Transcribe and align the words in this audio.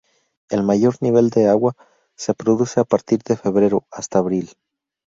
El 0.49 0.63
mayor 0.63 0.95
nivel 1.01 1.29
de 1.29 1.47
agua 1.47 1.75
se 2.15 2.33
produce 2.33 2.79
a 2.79 2.85
partir 2.85 3.19
de 3.21 3.37
febrero, 3.37 3.85
hasta 3.91 4.17
abril. 4.17 4.49